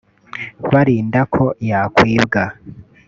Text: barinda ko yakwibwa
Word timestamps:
barinda 0.71 1.19
ko 1.33 1.43
yakwibwa 1.69 2.43